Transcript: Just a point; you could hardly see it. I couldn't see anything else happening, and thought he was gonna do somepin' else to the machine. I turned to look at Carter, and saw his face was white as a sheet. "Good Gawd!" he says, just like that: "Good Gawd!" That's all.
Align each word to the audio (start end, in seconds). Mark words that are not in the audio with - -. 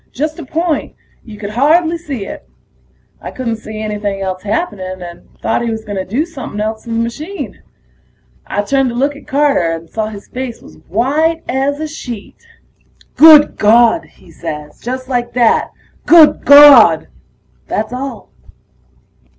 Just 0.11 0.39
a 0.39 0.45
point; 0.47 0.95
you 1.23 1.37
could 1.37 1.51
hardly 1.51 1.95
see 1.95 2.25
it. 2.25 2.49
I 3.21 3.29
couldn't 3.29 3.57
see 3.57 3.79
anything 3.79 4.19
else 4.19 4.41
happening, 4.41 4.99
and 4.99 5.29
thought 5.43 5.61
he 5.61 5.69
was 5.69 5.85
gonna 5.85 6.05
do 6.05 6.25
somepin' 6.25 6.59
else 6.59 6.85
to 6.85 6.89
the 6.89 6.95
machine. 6.95 7.61
I 8.47 8.63
turned 8.63 8.89
to 8.89 8.95
look 8.95 9.15
at 9.15 9.27
Carter, 9.27 9.73
and 9.73 9.87
saw 9.87 10.07
his 10.07 10.27
face 10.27 10.59
was 10.59 10.77
white 10.87 11.43
as 11.47 11.79
a 11.79 11.87
sheet. 11.87 12.47
"Good 13.15 13.57
Gawd!" 13.59 14.05
he 14.05 14.31
says, 14.31 14.79
just 14.79 15.07
like 15.07 15.33
that: 15.33 15.69
"Good 16.07 16.45
Gawd!" 16.45 17.07
That's 17.67 17.93
all. 17.93 18.31